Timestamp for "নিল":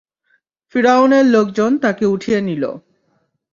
2.41-2.63